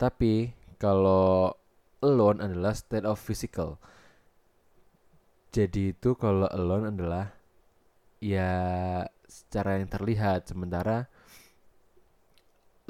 tapi 0.01 0.57
kalau 0.81 1.53
alone 2.01 2.41
adalah 2.41 2.73
state 2.73 3.05
of 3.05 3.21
physical 3.21 3.77
jadi 5.53 5.93
itu 5.93 6.17
kalau 6.17 6.49
alone 6.49 6.91
adalah 6.91 7.37
ya 8.19 8.51
secara 9.29 9.79
yang 9.79 9.87
terlihat 9.87 10.49
sementara 10.49 11.07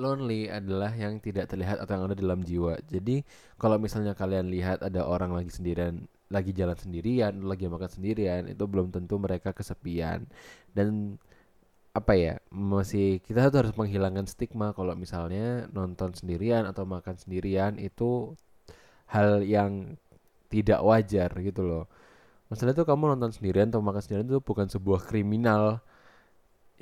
lonely 0.01 0.49
adalah 0.49 0.97
yang 0.97 1.21
tidak 1.21 1.53
terlihat 1.53 1.77
atau 1.77 1.93
yang 1.93 2.05
ada 2.09 2.17
dalam 2.17 2.41
jiwa. 2.41 2.81
Jadi 2.89 3.21
kalau 3.61 3.77
misalnya 3.77 4.17
kalian 4.17 4.49
lihat 4.49 4.81
ada 4.81 5.05
orang 5.05 5.37
lagi 5.37 5.53
sendirian, 5.53 6.09
lagi 6.33 6.57
jalan 6.57 6.75
sendirian, 6.75 7.45
lagi 7.45 7.69
makan 7.69 7.91
sendirian, 7.93 8.49
itu 8.49 8.65
belum 8.65 8.89
tentu 8.89 9.21
mereka 9.21 9.53
kesepian. 9.53 10.25
Dan 10.73 11.21
apa 12.01 12.13
ya, 12.17 12.35
masih 12.51 13.21
kita 13.27 13.53
tuh 13.53 13.59
harus 13.67 13.75
menghilangkan 13.77 14.27
stigma 14.33 14.73
kalau 14.79 14.95
misalnya 14.97 15.69
nonton 15.77 16.11
sendirian 16.17 16.65
atau 16.71 16.85
makan 16.89 17.17
sendirian 17.21 17.77
itu 17.77 18.35
hal 19.15 19.45
yang 19.45 19.99
tidak 20.53 20.81
wajar 20.83 21.31
gitu 21.41 21.63
loh. 21.63 21.85
Masalah 22.51 22.75
itu 22.75 22.83
kamu 22.83 23.15
nonton 23.15 23.31
sendirian 23.37 23.71
atau 23.71 23.83
makan 23.85 24.03
sendirian 24.03 24.27
itu 24.27 24.41
bukan 24.43 24.67
sebuah 24.67 25.01
kriminal. 25.07 25.79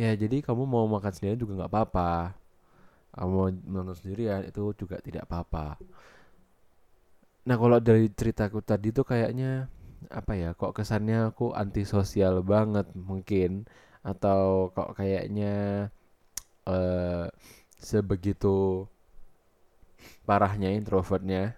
Ya 0.00 0.14
jadi 0.14 0.40
kamu 0.46 0.64
mau 0.64 0.86
makan 0.88 1.12
sendirian 1.12 1.40
juga 1.42 1.52
nggak 1.64 1.72
apa-apa. 1.72 2.12
Kamu 3.12 3.30
mau 3.34 3.48
menonton 3.50 3.96
sendirian 3.98 4.46
itu 4.48 4.72
juga 4.78 4.96
tidak 5.04 5.28
apa-apa. 5.28 5.76
Nah 7.48 7.56
kalau 7.56 7.78
dari 7.80 8.08
ceritaku 8.12 8.60
tadi 8.64 8.92
tuh 8.92 9.04
kayaknya 9.08 9.68
apa 10.08 10.32
ya 10.38 10.50
kok 10.54 10.78
kesannya 10.78 11.34
aku 11.34 11.50
antisosial 11.52 12.40
banget 12.46 12.86
mungkin 12.94 13.66
atau 14.08 14.72
kok 14.72 14.96
kayaknya 14.96 15.88
uh, 16.64 17.28
sebegitu 17.76 18.88
parahnya 20.24 20.72
introvertnya. 20.72 21.56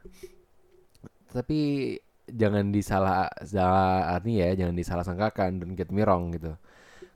Tapi 1.30 1.95
jangan 2.30 2.71
disalah 2.71 3.30
salah 3.42 4.14
arti 4.14 4.38
ya 4.38 4.54
jangan 4.54 4.75
disalah 4.78 5.02
sangkakan 5.07 5.62
dan 5.62 5.69
get 5.78 5.90
me 5.95 6.02
wrong 6.02 6.35
gitu. 6.35 6.59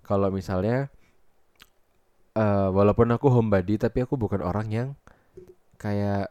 Kalau 0.07 0.31
misalnya 0.31 0.91
uh, 2.39 2.71
walaupun 2.71 3.11
aku 3.15 3.27
homebody 3.31 3.75
tapi 3.79 4.07
aku 4.07 4.15
bukan 4.15 4.43
orang 4.43 4.69
yang 4.71 4.89
kayak 5.79 6.31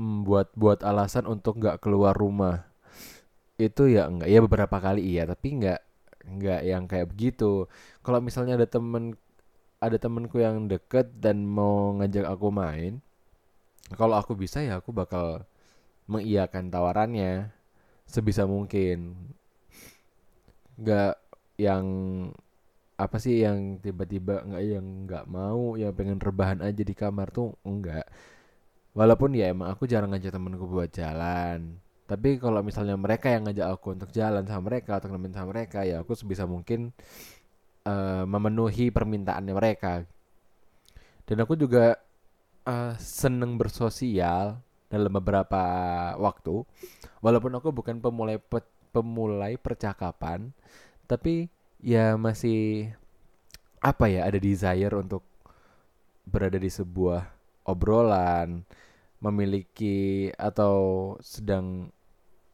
buat 0.00 0.48
buat 0.56 0.80
alasan 0.80 1.28
untuk 1.28 1.60
nggak 1.60 1.84
keluar 1.84 2.16
rumah. 2.16 2.64
Itu 3.60 3.86
ya 3.92 4.08
enggak 4.08 4.28
ya 4.32 4.40
beberapa 4.40 4.76
kali 4.80 5.04
iya 5.04 5.28
tapi 5.28 5.60
nggak 5.60 5.91
nggak 6.26 6.60
yang 6.66 6.84
kayak 6.90 7.10
begitu. 7.12 7.66
Kalau 8.04 8.18
misalnya 8.22 8.58
ada 8.60 8.68
temen 8.68 9.14
ada 9.82 9.96
temenku 9.98 10.38
yang 10.38 10.70
deket 10.70 11.10
dan 11.18 11.42
mau 11.42 11.90
ngajak 11.98 12.26
aku 12.30 12.48
main 12.54 13.02
kalau 13.94 14.14
aku 14.16 14.32
bisa 14.38 14.62
ya 14.62 14.78
aku 14.80 14.94
bakal 14.94 15.44
mengiyakan 16.08 16.70
tawarannya 16.72 17.52
sebisa 18.08 18.48
mungkin. 18.48 19.14
Nggak 20.80 21.14
yang 21.60 21.86
apa 22.96 23.16
sih 23.18 23.42
yang 23.42 23.82
tiba-tiba 23.82 24.44
nggak 24.46 24.62
yang 24.62 24.86
nggak 25.08 25.24
mau 25.26 25.74
ya 25.74 25.90
pengen 25.90 26.22
rebahan 26.22 26.62
aja 26.62 26.82
di 26.86 26.94
kamar 26.94 27.34
tuh 27.34 27.56
enggak 27.66 28.06
walaupun 28.94 29.34
ya 29.34 29.50
emang 29.50 29.72
aku 29.74 29.88
jarang 29.90 30.12
ngajak 30.14 30.30
temenku 30.30 30.68
buat 30.70 30.92
jalan 30.92 31.82
tapi 32.06 32.36
kalau 32.36 32.60
misalnya 32.60 32.98
mereka 32.98 33.30
yang 33.32 33.48
ngajak 33.48 33.68
aku 33.72 33.96
untuk 33.96 34.10
jalan 34.12 34.44
sama 34.44 34.68
mereka 34.68 34.98
atau 34.98 35.08
nemenin 35.08 35.34
sama 35.34 35.48
mereka 35.54 35.86
ya 35.86 36.02
aku 36.02 36.12
sebisa 36.18 36.44
mungkin 36.44 36.90
uh, 37.86 38.24
memenuhi 38.26 38.90
permintaannya 38.90 39.54
mereka. 39.54 40.04
Dan 41.22 41.42
aku 41.42 41.54
juga 41.54 41.96
uh, 42.66 42.94
seneng 42.98 43.54
bersosial 43.56 44.58
dalam 44.90 45.12
beberapa 45.14 45.62
waktu. 46.18 46.66
Walaupun 47.22 47.54
aku 47.56 47.70
bukan 47.70 48.02
pemulai 48.02 48.36
pe 48.36 48.60
pemulai 48.92 49.56
percakapan 49.56 50.52
tapi 51.08 51.48
ya 51.80 52.14
masih 52.20 52.92
apa 53.80 54.06
ya 54.06 54.28
ada 54.28 54.38
desire 54.38 54.94
untuk 54.94 55.24
berada 56.28 56.60
di 56.60 56.70
sebuah 56.70 57.26
obrolan 57.66 58.62
memiliki 59.22 60.28
atau 60.34 60.74
sedang 61.22 61.88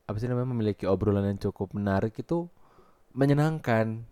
apa 0.05 0.17
sih 0.21 0.29
namanya 0.29 0.53
memiliki 0.53 0.85
obrolan 0.85 1.25
yang 1.29 1.41
cukup 1.41 1.73
menarik 1.73 2.13
itu 2.21 2.49
menyenangkan 3.17 4.05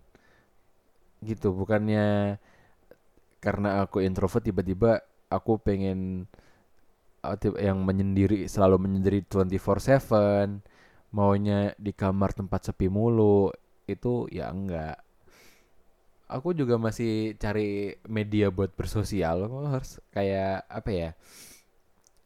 gitu. 1.25 1.53
Bukannya 1.53 2.37
karena 3.45 3.85
aku 3.85 4.01
introvert 4.03 4.45
tiba-tiba 4.45 5.05
aku 5.29 5.61
pengen 5.61 6.27
uh, 7.25 7.37
yang 7.61 7.85
menyendiri 7.85 8.49
selalu 8.49 8.89
menyendiri 8.89 9.21
24/7 9.29 10.63
maunya 11.15 11.73
di 11.81 11.93
kamar 11.97 12.35
tempat 12.37 12.73
sepi 12.73 12.89
mulu 12.89 13.53
itu 13.89 14.27
ya 14.33 14.51
enggak. 14.53 15.01
Aku 16.27 16.51
juga 16.59 16.75
masih 16.75 17.39
cari 17.39 17.95
media 18.11 18.51
buat 18.51 18.75
bersosial 18.75 19.47
harus 19.71 20.03
kayak 20.11 20.67
apa 20.67 20.91
ya 20.91 21.11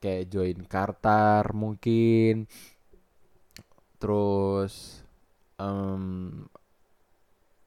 kayak 0.01 0.33
join 0.33 0.59
Kartar 0.65 1.53
mungkin. 1.53 2.49
Terus 4.01 5.05
um, 5.61 6.05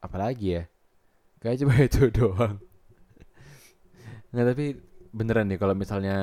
apa 0.02 0.18
lagi 0.18 0.58
ya? 0.58 0.64
Kayak 1.40 1.58
coba 1.64 1.76
itu 1.88 2.02
doang. 2.10 2.58
Nggak 4.34 4.46
tapi 4.50 4.66
beneran 5.14 5.46
nih 5.46 5.62
kalau 5.62 5.78
misalnya 5.78 6.18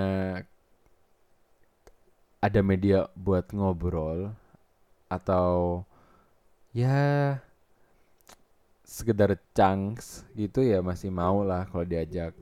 ada 2.43 2.61
media 2.67 3.07
buat 3.15 3.47
ngobrol 3.55 4.35
atau 5.07 5.85
ya 6.75 7.39
sekedar 8.83 9.39
chunks 9.55 10.27
gitu 10.35 10.67
ya 10.67 10.83
masih 10.83 11.15
mau 11.15 11.47
lah 11.47 11.71
kalau 11.71 11.87
diajak. 11.87 12.35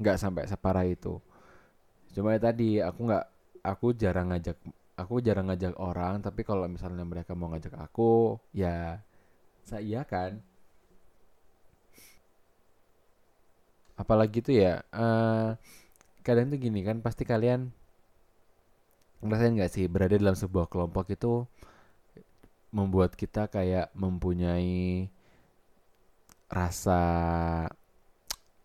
Nggak 0.00 0.16
sampai 0.16 0.48
separah 0.48 0.88
itu 0.88 1.20
cuma 2.14 2.28
ya 2.36 2.40
tadi 2.48 2.78
aku 2.88 3.00
nggak 3.08 3.24
aku 3.70 3.86
jarang 4.02 4.26
ngajak 4.30 4.56
aku 4.94 5.14
jarang 5.26 5.46
ngajak 5.50 5.74
orang 5.82 6.14
tapi 6.22 6.40
kalau 6.46 6.66
misalnya 6.70 7.02
mereka 7.02 7.32
mau 7.34 7.50
ngajak 7.52 7.74
aku 7.86 8.38
ya 8.54 9.02
saya 9.64 10.00
kan. 10.06 10.32
Apalagi 13.94 14.38
tuh 14.42 14.54
ya 14.58 14.82
eh 14.90 15.48
kadang 16.26 16.46
tuh 16.52 16.58
gini 16.58 16.80
kan 16.82 16.98
pasti 17.04 17.22
kalian 17.28 17.70
ngerasain 19.24 19.54
nggak 19.56 19.72
sih 19.72 19.86
berada 19.88 20.16
dalam 20.20 20.36
sebuah 20.36 20.66
kelompok 20.72 21.06
itu 21.16 21.48
membuat 22.74 23.14
kita 23.14 23.46
kayak 23.48 23.88
mempunyai 23.94 25.08
rasa 26.50 27.00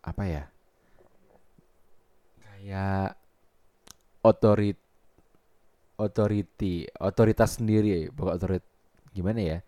apa 0.02 0.24
ya 0.26 0.44
kayak 2.42 3.19
otorit 4.22 4.78
authority 6.00 6.88
otoritas 6.96 7.60
sendiri 7.60 8.08
bukan 8.14 8.32
otorit 8.36 8.64
gimana 9.12 9.40
ya? 9.40 9.58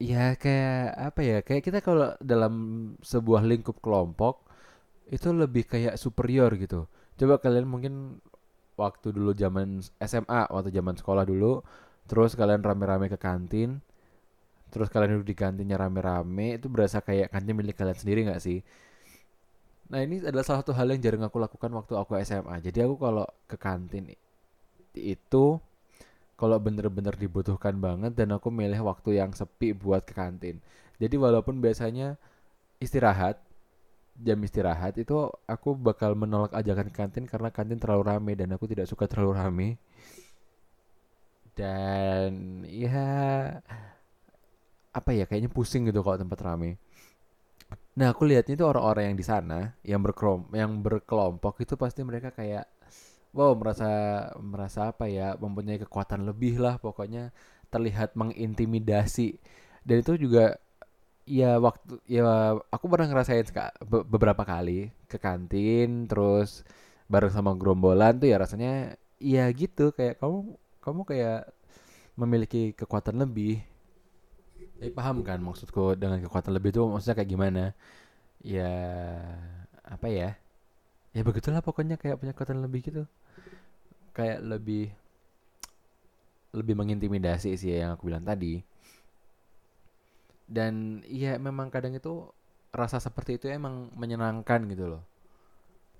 Ya 0.00 0.32
kayak 0.42 0.96
apa 0.96 1.20
ya? 1.20 1.38
Kayak 1.44 1.62
kita 1.66 1.78
kalau 1.84 2.16
dalam 2.24 2.54
sebuah 3.04 3.44
lingkup 3.44 3.84
kelompok 3.84 4.40
itu 5.12 5.28
lebih 5.32 5.64
kayak 5.68 5.94
superior 6.00 6.50
gitu. 6.56 6.88
Coba 7.20 7.36
kalian 7.42 7.68
mungkin 7.68 7.94
waktu 8.80 9.12
dulu 9.12 9.32
zaman 9.36 9.84
SMA 10.00 10.42
waktu 10.48 10.70
zaman 10.72 10.96
sekolah 10.96 11.24
dulu 11.28 11.60
terus 12.08 12.32
kalian 12.34 12.64
rame-rame 12.64 13.06
ke 13.12 13.18
kantin 13.20 13.84
terus 14.72 14.88
kalian 14.88 15.20
duduk 15.20 15.28
di 15.34 15.36
kantinnya 15.36 15.76
rame-rame 15.76 16.56
itu 16.56 16.66
berasa 16.72 17.04
kayak 17.04 17.28
kantin 17.34 17.54
milik 17.58 17.76
kalian 17.76 17.98
sendiri 17.98 18.20
nggak 18.26 18.40
sih 18.40 18.64
nah 19.90 19.98
ini 20.00 20.22
adalah 20.22 20.46
salah 20.46 20.62
satu 20.62 20.72
hal 20.72 20.86
yang 20.94 21.02
jarang 21.02 21.26
aku 21.26 21.42
lakukan 21.42 21.70
waktu 21.74 21.92
aku 21.98 22.14
SMA 22.22 22.62
jadi 22.62 22.86
aku 22.86 22.94
kalau 22.96 23.26
ke 23.50 23.58
kantin 23.58 24.14
itu 24.94 25.58
kalau 26.40 26.56
bener-bener 26.56 27.12
dibutuhkan 27.20 27.76
banget 27.76 28.16
dan 28.16 28.32
aku 28.32 28.48
milih 28.48 28.80
waktu 28.80 29.20
yang 29.20 29.36
sepi 29.36 29.76
buat 29.76 30.08
ke 30.08 30.16
kantin. 30.16 30.56
Jadi 30.96 31.20
walaupun 31.20 31.60
biasanya 31.60 32.16
istirahat 32.80 33.36
jam 34.16 34.40
istirahat 34.40 34.96
itu 34.96 35.28
aku 35.44 35.76
bakal 35.76 36.16
menolak 36.16 36.56
ajakan 36.56 36.88
kantin 36.88 37.24
karena 37.28 37.52
kantin 37.52 37.76
terlalu 37.76 38.02
rame 38.08 38.32
dan 38.40 38.56
aku 38.56 38.64
tidak 38.64 38.88
suka 38.88 39.04
terlalu 39.04 39.32
rame. 39.36 39.68
Dan 41.52 42.64
ya 42.64 43.04
apa 44.96 45.10
ya 45.12 45.28
kayaknya 45.28 45.52
pusing 45.52 45.86
gitu 45.92 46.00
kalau 46.00 46.16
tempat 46.16 46.40
rame 46.40 46.80
nah 47.98 48.14
aku 48.14 48.22
lihatnya 48.28 48.54
itu 48.58 48.64
orang-orang 48.66 49.12
yang 49.12 49.18
di 49.18 49.26
sana 49.26 49.74
yang 49.82 50.00
berkelom 50.00 50.46
yang 50.54 50.78
berkelompok 50.80 51.60
itu 51.62 51.74
pasti 51.74 52.00
mereka 52.06 52.30
kayak 52.30 52.64
wow 53.34 53.54
merasa 53.54 53.90
merasa 54.42 54.90
apa 54.90 55.06
ya 55.06 55.34
mempunyai 55.38 55.78
kekuatan 55.82 56.26
lebih 56.26 56.58
lah 56.58 56.78
pokoknya 56.82 57.30
terlihat 57.70 58.18
mengintimidasi. 58.18 59.38
Dan 59.86 60.02
itu 60.02 60.18
juga 60.18 60.58
ya 61.24 61.56
waktu 61.62 62.02
ya 62.10 62.58
aku 62.74 62.84
pernah 62.90 63.06
ngerasain 63.06 63.46
beberapa 63.86 64.42
kali 64.42 64.90
ke 65.06 65.16
kantin 65.22 66.10
terus 66.10 66.66
bareng 67.06 67.30
sama 67.30 67.54
gerombolan 67.54 68.18
tuh 68.18 68.28
ya 68.30 68.36
rasanya 68.42 68.98
ya 69.22 69.46
gitu 69.54 69.94
kayak 69.94 70.18
kamu 70.18 70.58
kamu 70.82 71.00
kayak 71.06 71.40
memiliki 72.18 72.74
kekuatan 72.74 73.22
lebih 73.22 73.62
Jadi 74.80 74.96
paham 74.96 75.20
kan 75.20 75.36
maksudku 75.44 75.92
dengan 75.92 76.24
kekuatan 76.24 76.56
lebih 76.56 76.72
itu 76.72 76.80
maksudnya 76.88 77.20
kayak 77.20 77.30
gimana? 77.30 77.64
Ya 78.40 78.72
apa 79.84 80.08
ya? 80.08 80.40
Ya 81.12 81.20
begitulah 81.20 81.60
pokoknya 81.60 82.00
kayak 82.00 82.16
punya 82.16 82.32
kekuatan 82.32 82.64
lebih 82.64 82.80
gitu. 82.88 83.04
Kayak 84.16 84.40
lebih 84.40 84.88
lebih 86.56 86.74
mengintimidasi 86.80 87.60
sih 87.60 87.76
yang 87.76 87.92
aku 87.92 88.08
bilang 88.08 88.24
tadi. 88.24 88.64
Dan 90.48 91.04
iya 91.06 91.36
memang 91.36 91.68
kadang 91.68 91.92
itu 91.92 92.32
rasa 92.72 92.98
seperti 93.04 93.36
itu 93.36 93.46
emang 93.52 93.92
menyenangkan 93.92 94.64
gitu 94.72 94.96
loh. 94.96 95.02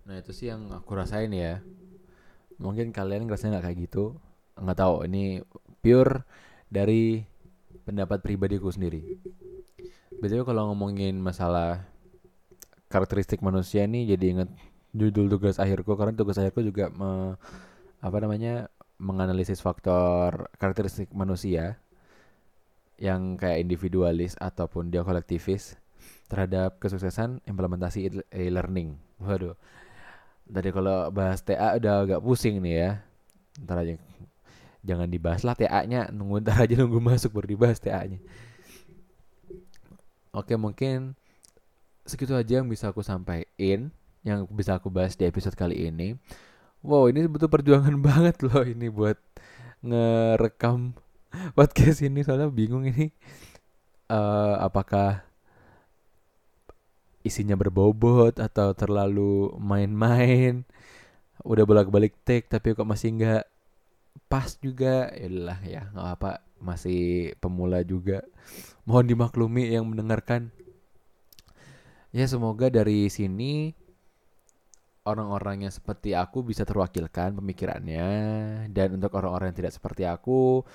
Nah 0.08 0.18
itu 0.24 0.32
sih 0.32 0.48
yang 0.48 0.72
aku 0.72 0.96
rasain 0.96 1.28
ya. 1.36 1.60
Mungkin 2.56 2.96
kalian 2.96 3.28
ngerasanya 3.28 3.60
nggak 3.60 3.66
kayak 3.68 3.78
gitu? 3.84 4.16
Nggak 4.56 4.78
tahu 4.80 4.94
ini 5.04 5.44
pure 5.84 6.24
dari 6.72 7.28
pendapat 7.84 8.20
pribadiku 8.22 8.68
sendiri 8.70 9.20
Biasanya 10.20 10.44
kalau 10.44 10.72
ngomongin 10.72 11.16
masalah 11.16 11.86
karakteristik 12.92 13.40
manusia 13.40 13.88
nih 13.88 14.16
jadi 14.16 14.24
inget 14.36 14.50
judul 14.92 15.30
tugas 15.30 15.56
akhirku 15.62 15.94
karena 15.94 16.12
tugas 16.12 16.36
akhirku 16.36 16.60
juga 16.66 16.90
me- 16.90 17.38
apa 18.02 18.16
namanya 18.20 18.68
menganalisis 19.00 19.64
faktor 19.64 20.50
karakteristik 20.60 21.08
manusia 21.16 21.80
yang 23.00 23.40
kayak 23.40 23.64
individualis 23.64 24.36
ataupun 24.36 24.92
dia 24.92 25.00
kolektivis 25.00 25.80
terhadap 26.28 26.76
kesuksesan 26.76 27.40
implementasi 27.48 28.12
e-learning. 28.28 29.00
Waduh. 29.24 29.56
Tadi 30.50 30.68
kalau 30.68 31.08
bahas 31.08 31.40
TA 31.40 31.80
udah 31.80 31.94
agak 32.04 32.20
pusing 32.20 32.60
nih 32.60 32.74
ya. 32.76 32.90
Ntar 33.64 33.76
aja 33.82 33.94
jangan 34.80 35.08
dibahas 35.08 35.44
lah 35.44 35.56
TA-nya, 35.56 36.08
nunggu 36.12 36.44
ntar 36.44 36.64
aja 36.64 36.74
nunggu 36.80 37.00
masuk 37.00 37.36
baru 37.36 37.52
dibahas 37.52 37.78
TA-nya. 37.80 38.20
Oke, 40.30 40.54
mungkin 40.54 41.18
segitu 42.06 42.32
aja 42.38 42.62
yang 42.62 42.68
bisa 42.70 42.90
aku 42.90 43.02
sampaikan, 43.02 43.90
yang 44.22 44.46
bisa 44.50 44.78
aku 44.78 44.88
bahas 44.88 45.18
di 45.18 45.26
episode 45.26 45.58
kali 45.58 45.90
ini. 45.90 46.14
Wow, 46.80 47.10
ini 47.12 47.28
betul 47.28 47.50
perjuangan 47.52 47.98
banget 48.06 48.40
loh 48.46 48.64
ini 48.64 48.88
buat 48.88 49.18
ngerekam 49.84 50.96
podcast 51.56 52.04
ini 52.04 52.20
soalnya 52.20 52.52
bingung 52.52 52.84
ini 52.84 53.12
eh 54.10 54.54
apakah 54.60 55.24
isinya 57.20 57.54
berbobot 57.58 58.40
atau 58.40 58.72
terlalu 58.72 59.52
main-main. 59.60 60.64
Udah 61.44 61.64
bolak-balik 61.64 62.16
take 62.24 62.48
tapi 62.48 62.72
kok 62.76 62.88
masih 62.88 63.16
nggak 63.16 63.44
pas 64.30 64.56
juga. 64.58 65.10
Yalah 65.14 65.60
ya, 65.64 65.82
nggak 65.90 66.08
apa, 66.18 66.32
masih 66.62 67.32
pemula 67.38 67.82
juga. 67.82 68.22
Mohon 68.86 69.06
dimaklumi 69.16 69.74
yang 69.74 69.86
mendengarkan. 69.88 70.52
Ya 72.10 72.26
semoga 72.26 72.66
dari 72.66 73.06
sini 73.06 73.70
orang-orang 75.06 75.66
yang 75.66 75.72
seperti 75.72 76.12
aku 76.12 76.44
bisa 76.44 76.66
terwakilkan 76.66 77.38
pemikirannya 77.38 78.06
dan 78.68 78.88
untuk 78.98 79.14
orang-orang 79.16 79.54
yang 79.54 79.58
tidak 79.64 79.74
seperti 79.74 80.04
aku 80.04 80.66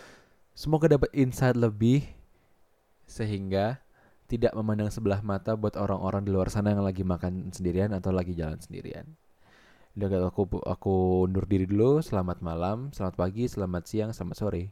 semoga 0.56 0.88
dapat 0.90 1.12
insight 1.14 1.54
lebih 1.54 2.08
sehingga 3.06 3.78
tidak 4.26 4.58
memandang 4.58 4.90
sebelah 4.90 5.22
mata 5.22 5.54
buat 5.54 5.78
orang-orang 5.78 6.26
di 6.26 6.34
luar 6.34 6.50
sana 6.50 6.74
yang 6.74 6.82
lagi 6.82 7.06
makan 7.06 7.54
sendirian 7.54 7.94
atau 7.94 8.10
lagi 8.10 8.34
jalan 8.34 8.58
sendirian. 8.58 9.06
Udah 9.96 10.12
gitu, 10.12 10.28
aku 10.28 10.44
aku 10.68 10.96
undur 11.24 11.48
diri 11.48 11.64
dulu. 11.64 12.04
Selamat 12.04 12.44
malam, 12.44 12.92
selamat 12.92 13.16
pagi, 13.16 13.48
selamat 13.48 13.84
siang, 13.88 14.12
selamat 14.12 14.36
sore. 14.36 14.64